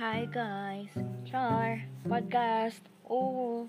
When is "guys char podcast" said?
0.32-2.80